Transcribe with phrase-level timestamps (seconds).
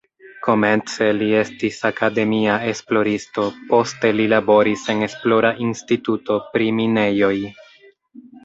[0.45, 7.35] Komence li estis akademia esploristo, poste li laboris en esplora instituto pri minejoj.